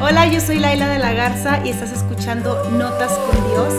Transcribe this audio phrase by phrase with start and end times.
[0.00, 3.74] Hola, yo soy Laila de la Garza y estás escuchando Notas con Dios.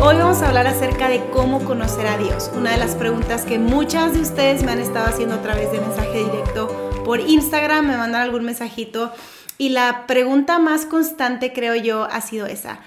[0.00, 3.58] Hoy vamos a hablar acerca de cómo conocer a Dios, una de las preguntas que
[3.58, 6.68] muchas de ustedes me han estado haciendo a través de mensaje directo
[7.04, 9.12] por Instagram, me mandan algún mensajito
[9.58, 12.80] y la pregunta más constante creo yo ha sido esa.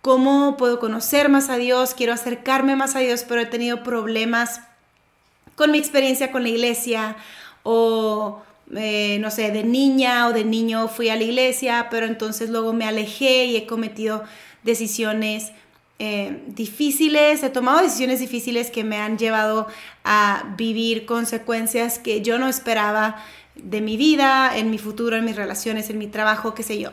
[0.00, 1.94] ¿Cómo puedo conocer más a Dios?
[1.94, 4.60] Quiero acercarme más a Dios, pero he tenido problemas
[5.56, 7.16] con mi experiencia con la iglesia
[7.64, 8.42] o
[8.76, 12.72] eh, no sé, de niña o de niño fui a la iglesia, pero entonces luego
[12.72, 14.24] me alejé y he cometido
[14.62, 15.52] decisiones
[15.98, 19.66] eh, difíciles, he tomado decisiones difíciles que me han llevado
[20.04, 23.16] a vivir consecuencias que yo no esperaba
[23.56, 26.92] de mi vida, en mi futuro, en mis relaciones, en mi trabajo, qué sé yo.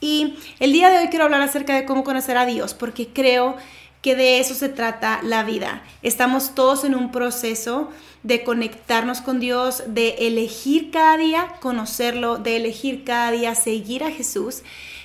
[0.00, 3.56] Y el día de hoy quiero hablar acerca de cómo conocer a Dios, porque creo
[4.02, 5.82] que de eso se trata la vida.
[6.02, 7.90] Estamos todos en un proceso
[8.22, 14.10] de conectarnos con Dios, de elegir cada día conocerlo, de elegir cada día seguir a
[14.10, 14.62] Jesús.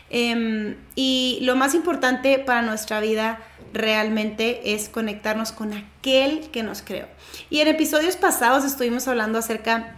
[0.10, 3.40] Em, y lo más importante para nuestra vida
[3.74, 7.08] realmente es conectarnos con aquel que nos creó.
[7.50, 9.96] Y en episodios pasados estuvimos hablando acerca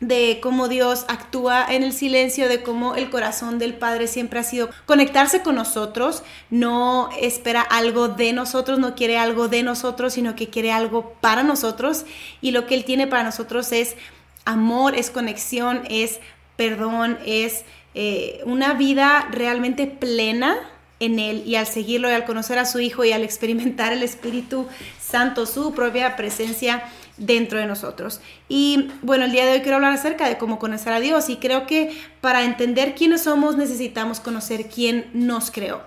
[0.00, 4.44] de cómo Dios actúa en el silencio, de cómo el corazón del Padre siempre ha
[4.44, 10.36] sido conectarse con nosotros, no espera algo de nosotros, no quiere algo de nosotros, sino
[10.36, 12.04] que quiere algo para nosotros.
[12.40, 13.96] Y lo que Él tiene para nosotros es
[14.44, 16.20] amor, es conexión, es
[16.56, 20.58] perdón, es eh, una vida realmente plena
[21.00, 21.42] en Él.
[21.46, 24.66] Y al seguirlo y al conocer a su Hijo y al experimentar el Espíritu
[25.00, 26.84] Santo, su propia presencia
[27.16, 28.20] dentro de nosotros.
[28.48, 31.36] Y bueno, el día de hoy quiero hablar acerca de cómo conocer a Dios y
[31.36, 35.82] creo que para entender quiénes somos necesitamos conocer quién nos creó.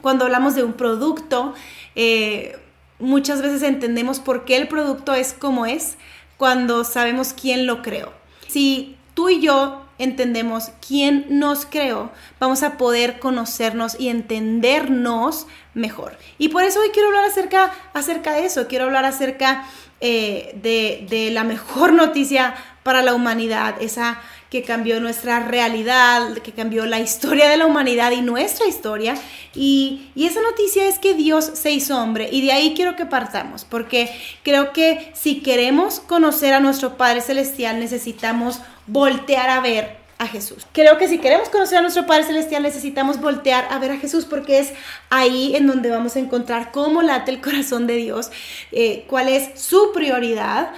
[0.00, 1.54] Cuando hablamos de un producto,
[1.94, 2.58] eh,
[2.98, 5.96] muchas veces entendemos por qué el producto es como es
[6.36, 8.12] cuando sabemos quién lo creó.
[8.48, 16.16] Si tú y yo entendemos quién nos creó, vamos a poder conocernos y entendernos mejor.
[16.38, 19.64] Y por eso hoy quiero hablar acerca, acerca de eso, quiero hablar acerca
[20.00, 24.18] eh, de, la mejor noticia para la humanidad, esa
[24.48, 29.14] que cambió nuestra realidad, que cambió la historia de la humanidad y nuestra historia.
[29.54, 32.30] Y, y, esa noticia es que Dios se hizo hombre.
[32.32, 34.10] Y de ahí quiero que partamos, porque
[34.42, 38.60] creo que si queremos conocer a nuestro Padre Celestial, necesitamos
[38.90, 40.66] voltear a ver a Jesús.
[40.72, 44.26] Creo que si queremos conocer a nuestro Padre Celestial necesitamos voltear a ver a Jesús
[44.26, 44.72] porque es
[45.08, 48.30] ahí en donde vamos a encontrar cómo late el corazón de Dios,
[48.70, 50.72] eh, cuál es su prioridad,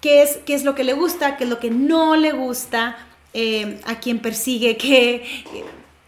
[0.00, 2.98] qué es, qué es lo que le gusta, qué es lo que no le gusta,
[3.32, 5.24] eh, a quien persigue, qué,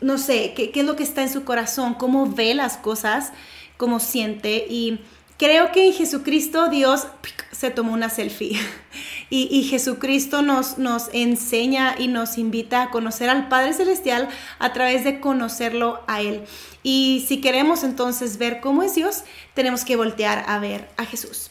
[0.03, 3.33] no sé, qué, qué es lo que está en su corazón, cómo ve las cosas,
[3.79, 5.01] cómo siente y
[5.39, 7.09] Creo que en Jesucristo Dios
[7.51, 8.59] se tomó una selfie
[9.31, 14.29] y, Jesucristo nos, nos enseña y nos invita a conocer al Padre Celestial
[14.59, 16.45] a través de conocerlo a Él.
[16.83, 19.25] Y si queremos entonces ver cómo es Dios,
[19.55, 21.51] tenemos que voltear a ver a Jesús.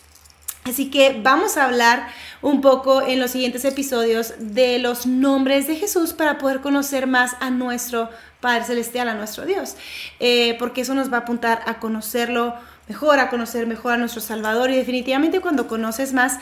[0.63, 2.07] Así que vamos a hablar
[2.41, 7.35] un poco en los siguientes episodios de los nombres de Jesús para poder conocer más
[7.41, 9.75] a nuestro Padre Celestial, a nuestro Dios,
[10.21, 12.55] eh, porque eso nos va a apuntar a conocerlo
[12.87, 16.39] mejor, a conocer mejor a nuestro Salvador y definitivamente cuando conoces más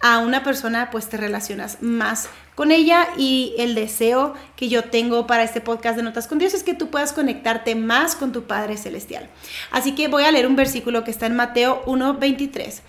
[0.00, 5.26] a una persona, pues te relacionas más con ella y el deseo que yo tengo
[5.28, 8.42] para este podcast de Notas con Dios es que tú puedas conectarte más con tu
[8.44, 9.28] Padre Celestial.
[9.70, 12.80] Así que voy a leer un versículo que está en Mateo 1.23,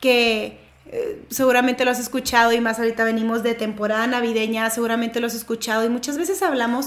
[0.00, 5.26] que eh, seguramente lo has escuchado y más ahorita venimos de temporada navideña, seguramente lo
[5.26, 6.86] has escuchado y muchas veces hablamos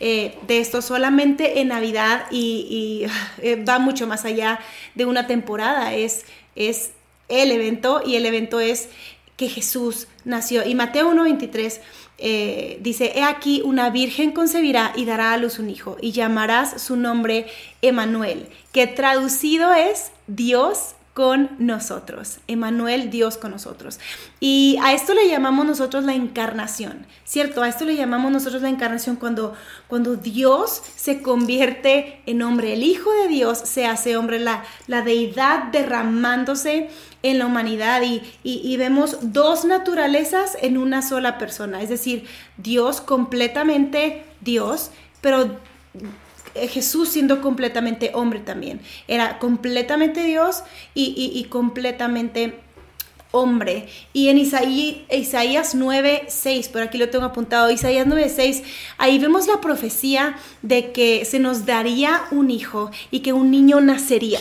[0.00, 3.06] eh, de esto solamente en Navidad y,
[3.42, 4.58] eh, va mucho más allá
[4.94, 6.24] de una temporada, es,
[6.56, 6.92] es
[7.28, 8.88] el evento y el evento es
[9.36, 10.66] que Jesús nació.
[10.66, 15.96] Y Mateo 1.23 dice, he aquí una virgen concebirá y dará a luz un hijo
[16.00, 17.46] y llamarás su nombre
[17.82, 22.38] Emanuel, que traducido es Dios con nosotros.
[22.48, 24.00] Emanuel, Dios con nosotros.
[24.40, 27.62] Y a esto le llamamos nosotros la encarnación, ¿cierto?
[27.62, 29.54] A esto le llamamos nosotros la encarnación cuando,
[29.88, 32.72] cuando Dios se convierte en hombre.
[32.72, 36.88] El Hijo de Dios se hace hombre, la, la deidad derramándose
[37.22, 41.82] en la humanidad y, y vemos dos naturalezas en una sola persona.
[41.82, 42.26] Es decir,
[42.56, 45.58] Dios completamente Dios, pero
[46.54, 48.80] Jesús siendo completamente hombre también.
[49.08, 50.62] Era completamente Dios
[50.94, 52.54] y, completamente
[53.30, 53.88] hombre.
[54.12, 58.62] Y en Isaías, Isaías 9, 6, por aquí lo tengo apuntado, Isaías 9, 6,
[58.98, 63.80] ahí vemos la profecía de que se nos daría un hijo y que un niño
[63.80, 64.40] nacería.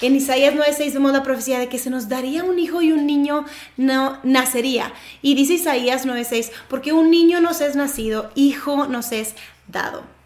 [0.00, 3.04] En Isaías 9:6 vemos la profecía de que se nos daría un hijo y un
[3.04, 3.44] niño
[3.76, 4.92] no nacería.
[5.22, 9.34] Y dice Isaías 9:6, porque un niño nos es nacido, hijo nos es
[9.66, 10.17] dado.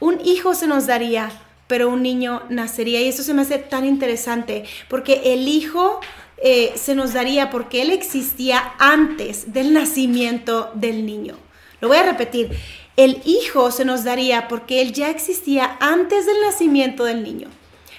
[0.00, 1.30] Un hijo se nos daría,
[1.66, 3.00] pero un niño nacería.
[3.00, 6.00] Y eso se me hace tan interesante, porque el hijo
[6.38, 11.36] eh, se nos daría porque él existía antes del nacimiento del niño.
[11.80, 12.50] Lo voy a repetir.
[12.96, 17.48] El hijo se nos daría porque él ya existía antes del nacimiento del niño.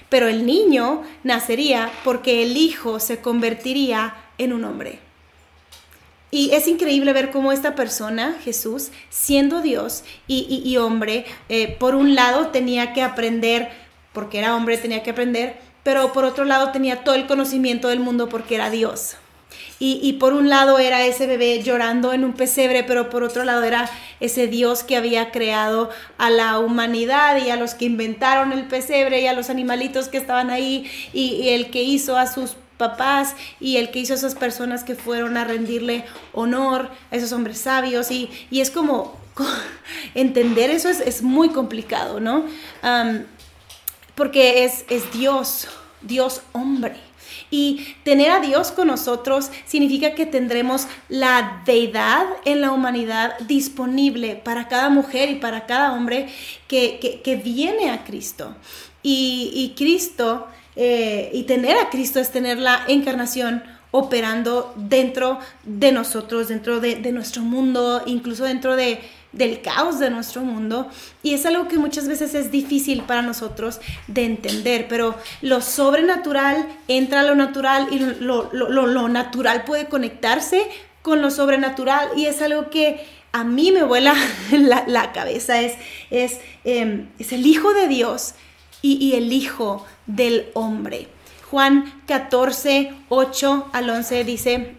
[0.08, 5.00] Pero el niño nacería porque el hijo se convertiría en un hombre.
[6.30, 12.14] Y es increíble ver cómo esta persona, Jesús, siendo Dios y, hombre, eh, por un
[12.14, 13.70] lado tenía que aprender,
[14.12, 18.00] porque era hombre, tenía que aprender, pero por otro lado tenía todo el conocimiento del
[18.00, 19.16] mundo porque era Dios.
[19.80, 23.62] Y, por un lado era ese bebé llorando en un pesebre, pero por otro lado
[23.62, 23.88] era
[24.18, 25.88] ese Dios que había creado
[26.18, 30.18] a la humanidad y a los que inventaron el pesebre y a los animalitos que
[30.18, 34.84] estaban ahí y el que hizo a sus papás y el que hizo esas personas
[34.84, 39.18] que fueron a rendirle honor a esos hombres sabios y, es como
[40.14, 42.44] entender eso es, muy complicado, ¿no?
[44.14, 45.68] porque es, es Dios,
[46.02, 47.08] Dios hombre.
[47.50, 54.36] Y tener a Dios con nosotros significa que tendremos la deidad en la humanidad disponible
[54.36, 56.28] para cada mujer y para cada hombre
[56.66, 58.54] que, viene a Cristo.
[59.02, 60.48] Y, y Cristo
[60.80, 67.00] eh, y tener a Cristo es tener la encarnación operando dentro de nosotros, dentro de,
[67.10, 69.00] nuestro mundo, incluso dentro de,
[69.32, 70.88] del caos de nuestro mundo.
[71.24, 76.68] Y es algo que muchas veces es difícil para nosotros de entender, pero lo sobrenatural
[76.86, 80.62] entra a lo natural y lo, lo, natural puede conectarse
[81.02, 84.14] con lo sobrenatural y es algo que a mí me vuela
[84.52, 85.74] la, cabeza, es,
[86.12, 88.34] es, em, es el Hijo de Dios
[88.82, 91.08] y, el Hijo del Hombre.
[91.50, 94.74] Juan 14, 8 al 11 dice,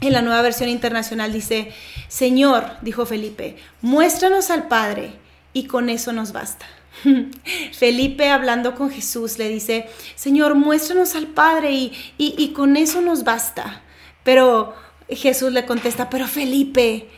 [0.00, 1.72] en la nueva versión internacional dice,
[2.08, 5.12] Señor, dijo Felipe, muéstranos al Padre
[5.52, 6.66] y con eso nos basta.
[7.72, 13.24] Felipe hablando con Jesús le dice, Señor, muéstranos al Padre y, y con eso nos
[13.24, 13.82] basta.
[14.22, 14.74] Pero
[15.08, 17.08] Jesús le contesta, pero Felipe,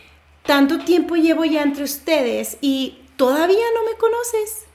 [0.45, 4.68] tanto tiempo llevo ya entre ustedes y todavía no me conoces.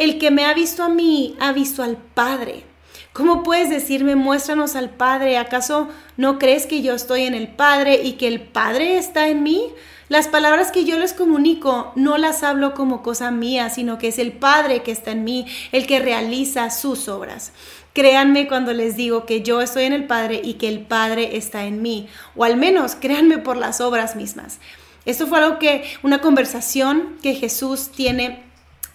[0.00, 2.64] El que me ha visto a mí, ha visto al Padre.
[3.12, 5.36] ¿Cómo puedes decirme, muéstranos al Padre?
[5.36, 9.42] ¿Acaso no crees que yo estoy en el Padre y que el Padre está en
[9.42, 9.62] mí?
[10.08, 14.18] Las palabras que yo les comunico no las hablo como cosa mía, sino que es
[14.18, 17.52] el Padre que está en mí, el que realiza sus obras.
[17.92, 21.66] Créanme cuando les digo que yo estoy en el Padre y que el Padre está
[21.66, 24.60] en mí, o al menos créanme por las obras mismas.
[25.04, 28.49] Esto fue algo que, una conversación que Jesús tiene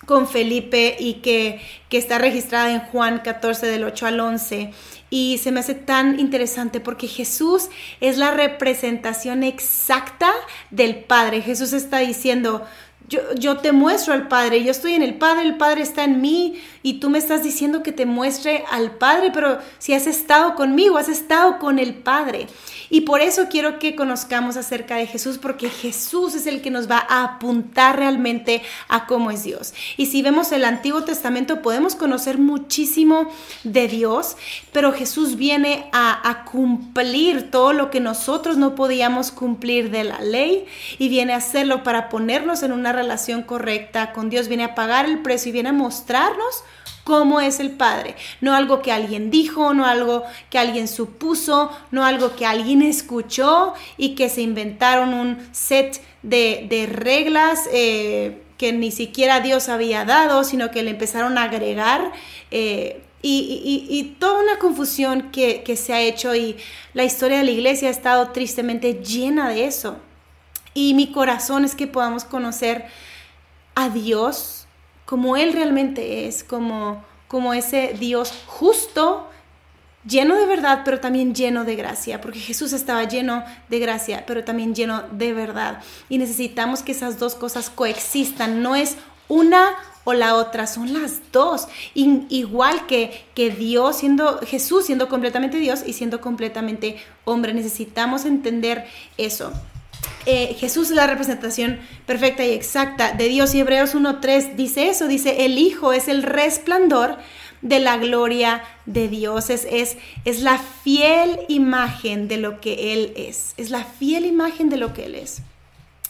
[0.05, 1.61] con Felipe y que,
[1.95, 4.71] está registrada en Juan 14 del 8 al 11.
[5.09, 7.69] Y se me hace tan interesante porque Jesús
[8.01, 10.29] es la representación exacta
[10.71, 11.41] del Padre.
[11.41, 12.65] Jesús está diciendo,
[13.07, 16.21] yo, yo, te muestro al Padre, yo estoy en el Padre, el Padre está en
[16.21, 20.55] mí y tú me estás diciendo que te muestre al Padre, pero si has estado
[20.55, 22.47] conmigo, has estado con el Padre.
[22.89, 26.89] Y por eso quiero que conozcamos acerca de Jesús, porque Jesús es el que nos
[26.89, 29.73] va a apuntar realmente a cómo es Dios.
[29.97, 33.29] Y si vemos el Antiguo Testamento, podemos conocer muchísimo
[33.63, 34.37] de Dios,
[34.71, 40.19] pero Jesús viene a, a cumplir todo lo que nosotros no podíamos cumplir de la
[40.19, 40.65] ley
[40.97, 45.05] y viene a hacerlo para ponernos en una relación correcta con Dios, viene a pagar
[45.05, 46.63] el precio y viene a mostrarnos
[47.05, 48.15] cómo es el Padre.
[48.41, 53.73] No algo que alguien dijo, no algo que alguien supuso, no algo que alguien escuchó
[53.95, 60.43] y que se inventaron un set de, reglas eh, que ni siquiera Dios había dado,
[60.43, 62.11] sino que le empezaron a agregar.
[62.51, 66.57] Eh, y, toda una confusión que, que se ha hecho y
[66.93, 69.97] la historia de la iglesia ha estado tristemente llena de eso.
[70.75, 72.85] Y mi corazón es que podamos conocer
[73.73, 74.67] a Dios
[75.05, 79.29] como Él realmente es, como, como ese Dios justo,
[80.05, 84.43] lleno de verdad, pero también lleno de gracia, porque Jesús estaba lleno de gracia, pero
[84.43, 85.81] también lleno de verdad.
[86.09, 91.21] Y necesitamos que esas dos cosas coexistan, no es una o la otra, son las
[91.31, 91.67] dos.
[91.93, 98.85] igual que, que Dios siendo Jesús siendo completamente Dios y siendo completamente hombre, necesitamos entender
[99.17, 99.51] eso.
[100.25, 103.53] Eh, Jesús es la representación perfecta y exacta de Dios.
[103.53, 107.17] Y Hebreos 1.3 dice eso, dice, el Hijo es el resplandor
[107.61, 113.13] de la gloria de Dios, es, es, es la fiel imagen de lo que Él
[113.15, 115.41] es, es la fiel imagen de lo que Él es.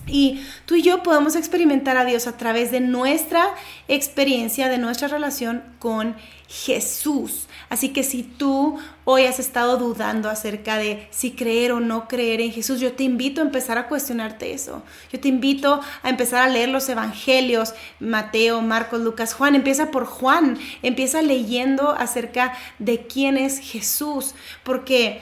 [0.08, 3.56] Y tú y yo podemos experimentar a Dios a través de nuestra
[3.88, 6.16] experiencia, de nuestra relación con
[6.48, 7.48] Jesús.
[7.70, 12.42] Así que si tú hoy has estado dudando acerca de si creer o no creer
[12.42, 14.84] en Jesús, yo te invito a empezar a cuestionarte eso.
[15.12, 19.56] Yo te invito a empezar a leer los evangelios, Mateo, Marcos, Lucas, Juan.
[19.56, 24.36] Empieza por Juan, empieza leyendo acerca de quién es Jesús.
[24.64, 25.22] Porque,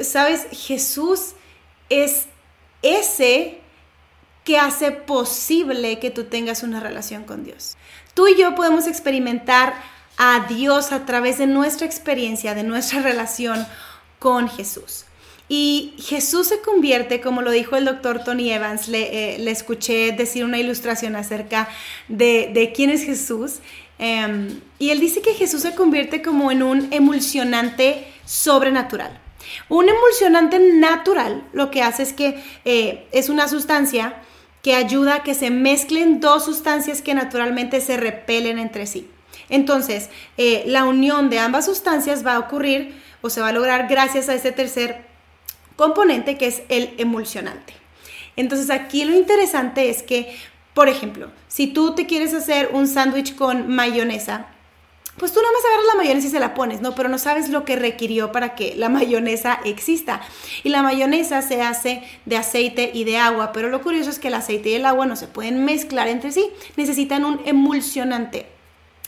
[0.00, 0.46] ¿sabes?
[0.52, 1.34] Jesús
[1.88, 2.26] es
[2.82, 3.60] ese
[4.44, 7.76] que hace posible que tú tengas una relación con Dios.
[8.12, 9.74] Tú y yo podemos experimentar
[10.16, 13.66] a Dios a través de nuestra experiencia, de nuestra relación
[14.18, 15.04] con Jesús.
[15.48, 20.44] Y Jesús se convierte, como lo dijo el doctor Tony Evans, le, eh, escuché decir
[20.44, 21.68] una ilustración acerca
[22.08, 23.56] de, quién es Jesús.
[23.98, 29.20] Em, y él dice que Jesús se convierte como en un emulsionante sobrenatural.
[29.68, 34.14] Un emulsionante natural lo que hace es que eh, es una sustancia
[34.62, 39.10] que ayuda a que se mezclen dos sustancias que naturalmente se repelen entre sí.
[39.48, 43.88] Entonces, eh, la unión de ambas sustancias va a ocurrir o se va a lograr
[43.88, 45.06] gracias a ese tercer
[45.76, 47.74] componente que es el emulsionante.
[48.36, 50.36] Entonces, aquí lo interesante es que,
[50.74, 54.48] por ejemplo, si tú te quieres hacer un sándwich con mayonesa,
[55.16, 56.94] pues tú nada más agarras la mayonesa y se la pones, ¿no?
[56.96, 60.20] Pero no sabes lo que requirió para que la mayonesa exista.
[60.64, 64.28] Y la mayonesa se hace de aceite y de agua, pero lo curioso es que
[64.28, 68.53] el aceite y el agua no se pueden mezclar entre sí, necesitan un emulsionante.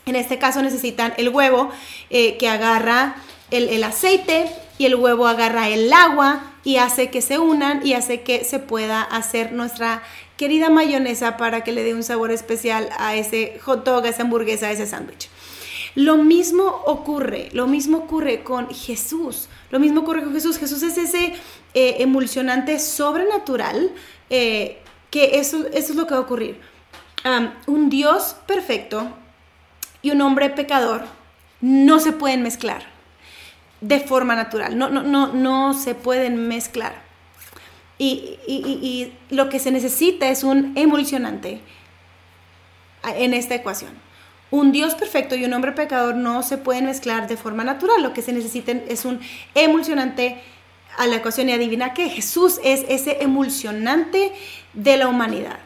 [0.06, 1.68] En este caso necesitan el huevo
[2.10, 3.16] eh, que agarra
[3.50, 4.48] el, el aceite
[4.78, 8.60] y el huevo agarra el agua y hace que se unan y hace que se
[8.60, 10.04] pueda hacer nuestra
[10.36, 14.22] querida mayonesa para que le dé un sabor especial a ese hot dog, a esa
[14.22, 15.28] hamburguesa, a ese sándwich.
[15.96, 19.48] Lo mismo ocurre, lo mismo ocurre con Jesús.
[19.70, 20.58] Lo mismo ocurre con Jesús.
[20.58, 21.34] Jesús es ese
[21.75, 23.90] eh, emulsionante sobrenatural
[24.30, 24.78] eh,
[25.10, 26.60] que eso, eso, es lo que va a ocurrir.
[27.66, 29.10] un Dios perfecto
[30.06, 31.02] y un hombre pecador
[31.60, 32.84] no se pueden mezclar
[33.80, 34.78] de forma natural.
[34.78, 36.94] No, no, no, no se pueden mezclar.
[37.98, 41.60] Y, lo que se necesita es un emulsionante
[43.16, 43.90] en esta ecuación.
[44.52, 48.00] Un Dios perfecto y un hombre pecador no se pueden mezclar de forma natural.
[48.00, 49.18] Lo que se necesita es un
[49.56, 50.40] emulsionante
[50.98, 54.32] a la ecuación y adivina que Jesús es ese emulsionante
[54.72, 55.58] de la humanidad.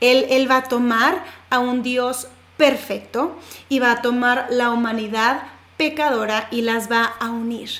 [0.00, 2.28] Él, él va a tomar a un Dios
[2.58, 3.38] perfecto
[3.70, 5.44] y va a tomar la humanidad
[5.78, 7.70] pecadora y las va a unir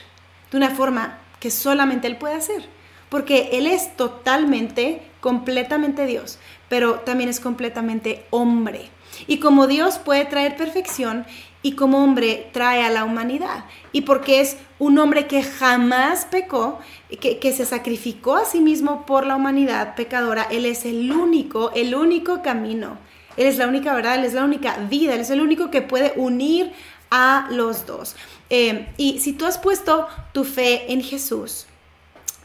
[0.51, 2.67] de una forma que solamente Él puede hacer.
[3.09, 8.91] Porque Él es totalmente, completamente Dios, pero también es completamente hombre.
[9.27, 11.25] Y como Dios puede traer perfección
[11.63, 13.65] y como hombre trae a la humanidad.
[13.93, 16.79] Y porque es un hombre que jamás pecó,
[17.21, 21.73] que, que, se sacrificó a sí mismo por la humanidad pecadora, Él es el único,
[21.75, 22.99] el único camino.
[23.38, 25.80] Él es la única verdad, Él es la única vida, Él es el único que
[25.80, 26.73] puede unir
[27.11, 28.16] a los dos.
[28.50, 31.66] Eh, y si tú has puesto tu fe en Jesús,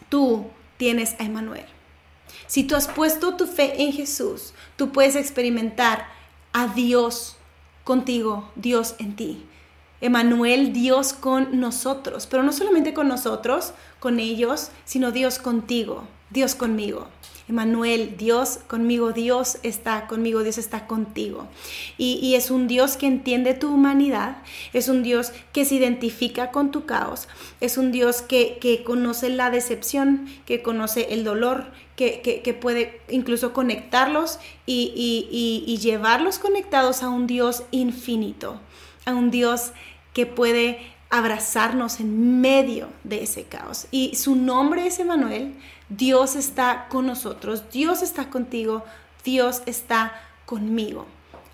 [0.08, 0.46] tú
[0.78, 1.66] tienes a Emanuel.
[2.46, 6.08] Si tú has puesto tu fe en Jesús, tú puedes experimentar
[6.52, 7.38] a Dios
[7.84, 9.46] contigo, Dios en ti.
[10.00, 16.54] Emanuel, Dios con nosotros, pero no solamente con nosotros, con ellos, sino Dios contigo, Dios
[16.54, 17.08] conmigo.
[17.50, 21.48] Emanuel, Dios conmigo, Dios está conmigo, Dios está contigo.
[21.98, 24.38] Y, es un Dios que entiende tu humanidad,
[24.72, 27.28] es un Dios que se identifica con tu caos,
[27.60, 33.02] es un Dios que, que conoce la decepción, que conoce el dolor, que, que, puede
[33.10, 38.60] incluso conectarlos y, y, y llevarlos conectados a un Dios infinito,
[39.06, 39.74] a un Dios
[40.14, 43.86] que puede abrazarnos en medio de ese caos.
[43.92, 45.54] Y su nombre es Emanuel,
[45.90, 48.84] Dios está con nosotros, Dios está contigo,
[49.24, 50.14] Dios está
[50.48, 51.06] conmigo.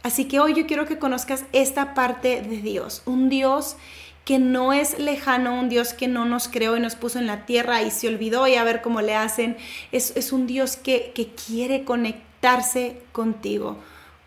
[0.01, 3.75] Así que hoy yo quiero que conozcas esta parte de Dios, un Dios
[4.23, 7.45] que no es lejano, un Dios que no nos creó y nos puso en la
[7.45, 9.57] tierra y se olvidó y a ver cómo le hacen.
[9.91, 11.11] Es, un Dios que,
[11.47, 13.77] quiere conectarse contigo,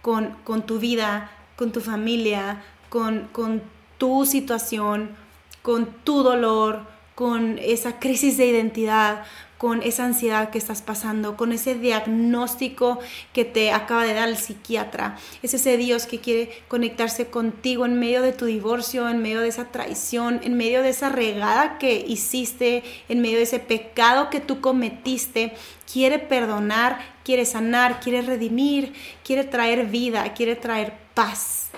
[0.02, 3.62] con, con, tu vida, con tu familia, con, con
[3.96, 5.21] tu situación,
[5.62, 9.24] con tu dolor, con esa crisis de identidad,
[9.62, 12.98] con esa ansiedad que estás pasando, con ese diagnóstico
[13.32, 15.16] que te acaba de dar el psiquiatra.
[15.40, 19.46] Es ese Dios que quiere conectarse contigo en medio de tu divorcio, en medio de
[19.46, 24.40] esa traición, en medio de esa regada que hiciste, en medio de ese pecado que
[24.40, 25.54] tú cometiste.
[25.92, 31.70] Quiere perdonar, quiere sanar, quiere redimir, quiere traer vida, quiere traer paz.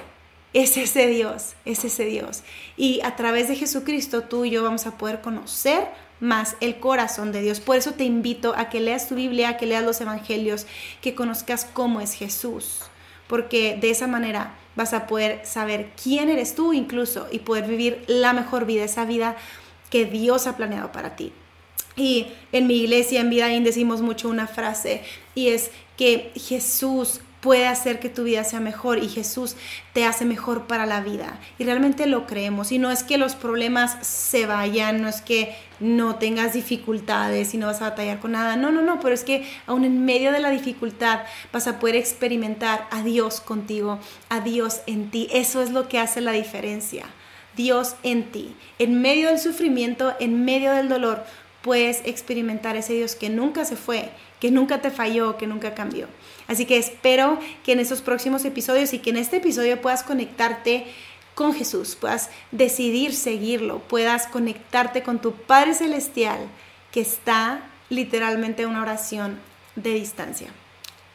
[0.55, 2.43] Es ese Dios, es ese Dios.
[2.77, 5.89] Y a través de Jesucristo tú y yo vamos a poder conocer
[6.21, 7.61] más el corazón de Dios.
[7.61, 10.67] Por eso te invito a que leas tu Biblia, a que leas los evangelios,
[11.03, 12.83] que conozcas cómo es Jesús,
[13.27, 18.05] porque de esa manera vas a poder saber quién eres tú incluso y poder vivir
[18.07, 19.37] la mejor vida, esa vida
[19.91, 21.33] que Dios ha planeado para ti.
[21.97, 25.03] Y en mi iglesia, en Vida decimos mucho una frase
[25.35, 29.55] y es que Jesús puede hacer que tu vida sea mejor y Jesús
[29.93, 31.39] te hace mejor para la vida.
[31.59, 32.73] Y realmente lo creemos.
[32.73, 37.59] Y no es que los problemas se vayan, no es que no tengas dificultades y
[37.59, 38.57] no vas a batallar con nada.
[38.57, 41.21] No, no, no, pero es que aún en medio de la dificultad
[41.53, 43.99] vas a poder experimentar a Dios contigo,
[44.31, 45.29] a Dios en ti.
[45.31, 47.05] Eso es lo que hace la diferencia.
[47.57, 48.57] Dios en ti.
[48.79, 51.23] En medio del sufrimiento, en medio del dolor,
[51.61, 54.11] puedes experimentar ese Dios que nunca se fue,
[54.45, 56.07] que nunca te falló, que nunca cambió.
[56.49, 60.85] Así que espero que en estos próximos episodios y que en este episodio puedas conectarte
[61.35, 66.41] con Jesús, puedas decidir seguirlo, puedas conectarte con tu Padre Celestial
[66.93, 69.39] que está literalmente a una oración
[69.77, 70.51] de distancia.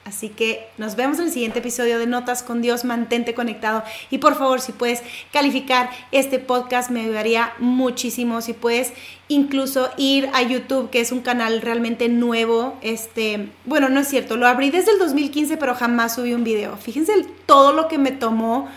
[0.10, 2.84] Así que nos vemos en el siguiente episodio de Notas con Dios.
[2.84, 3.84] Mantente conectado.
[4.10, 8.42] Y por favor, si puedes calificar este podcast, me ayudaría muchísimo.
[8.42, 8.92] Si puedes
[9.28, 12.75] incluso ir a YouTube, que es un canal realmente nuevo.
[12.82, 16.75] Este, bueno, no es cierto, lo abrí desde el 2015, pero jamás subí un video.
[16.78, 17.13] Fíjense
[17.46, 18.68] todo lo que me tomó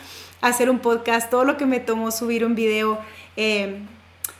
[0.42, 2.98] hacer un podcast, todo lo que me tomó subir un video.
[3.38, 3.78] Eh,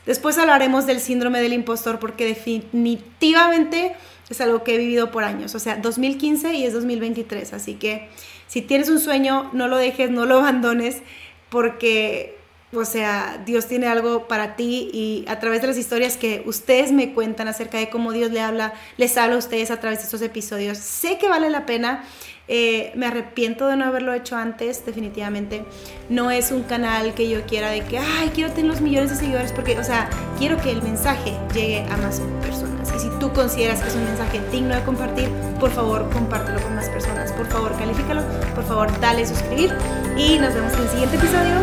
[0.05, 3.95] después hablaremos del síndrome del impostor, porque definitivamente
[4.29, 8.09] es algo que he vivido por años, o sea, 2015 y es 2023, así que
[8.47, 11.01] si tienes un sueño, no lo dejes, no lo abandones,
[11.49, 12.37] porque,
[12.73, 16.91] o sea, Dios tiene algo para ti y a través de las historias que ustedes
[16.91, 20.05] me cuentan acerca de cómo Dios le habla, les habla a ustedes a través de
[20.05, 22.03] estos episodios, sé que vale la pena
[22.47, 25.63] eh, me arrepiento de no haberlo hecho antes, definitivamente.
[26.09, 29.15] No es un canal que yo quiera de que, ay, quiero tener los millones de
[29.15, 32.72] seguidores, porque, o sea, quiero que el mensaje llegue a más personas.
[32.95, 36.75] Y si tú consideras que es un mensaje digno de compartir, por favor, compártelo con
[36.75, 37.31] más personas.
[37.31, 38.21] Por favor, califícalo.
[38.53, 39.73] Por favor, dale suscribir.
[40.17, 41.55] Y nos vemos en el siguiente episodio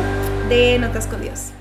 [0.49, 1.53] de Notas con Dios.